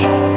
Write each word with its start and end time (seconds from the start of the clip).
Yeah. 0.00 0.29